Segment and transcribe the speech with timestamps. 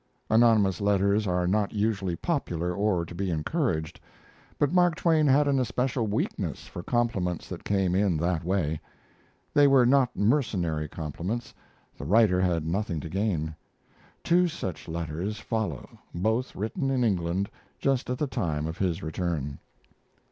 [0.31, 3.99] Anonymous letters are not usually popular or to be encouraged,
[4.57, 8.81] but Mark Twain had an especial weakness for compliments that came in that way.
[9.53, 11.53] They were not mercenary compliments.
[11.95, 13.55] The writer had nothing to gain.
[14.23, 17.47] Two such letters follow both written in England
[17.77, 19.59] just at the time of his return.